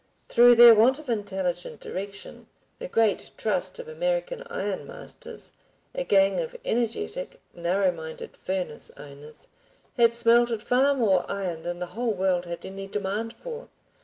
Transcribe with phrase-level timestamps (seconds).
[0.29, 2.47] Through their want of intelligent direction
[2.79, 5.51] the great "Trust" of American ironmasters,
[5.93, 9.47] a gang of energetic, narrow minded furnace owners,
[9.97, 13.67] had smelted far more iron than the whole world had any demand for.